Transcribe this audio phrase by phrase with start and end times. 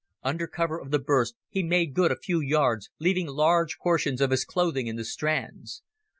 [0.23, 4.31] Under cover of the burst he made good a few yards, leaving large portions of
[4.31, 5.83] his clothing in the strands.